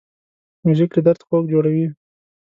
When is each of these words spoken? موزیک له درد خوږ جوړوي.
موزیک 0.63 0.91
له 0.95 1.01
درد 1.05 1.21
خوږ 1.27 1.43
جوړوي. 1.53 1.87